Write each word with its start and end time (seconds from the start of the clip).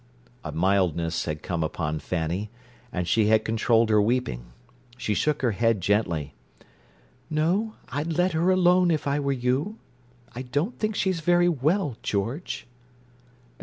A 0.43 0.51
mildness 0.51 1.25
had 1.25 1.43
come 1.43 1.63
upon 1.63 1.99
Fanny, 1.99 2.49
and 2.91 3.07
she 3.07 3.27
had 3.27 3.45
controlled 3.45 3.91
her 3.91 4.01
weeping. 4.01 4.45
She 4.97 5.13
shook 5.13 5.43
her 5.43 5.51
head 5.51 5.79
gently. 5.79 6.33
"No, 7.29 7.75
I'd 7.89 8.11
let 8.17 8.31
her 8.31 8.49
alone 8.49 8.89
if 8.89 9.05
I 9.05 9.19
were 9.19 9.31
you. 9.31 9.77
I 10.33 10.41
don't 10.41 10.79
think 10.79 10.95
she's 10.95 11.19
very 11.19 11.47
well, 11.49 11.97
George." 12.01 12.65